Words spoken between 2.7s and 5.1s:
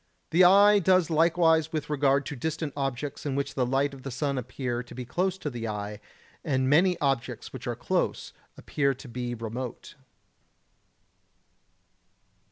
objects which in the light of the sun appear to be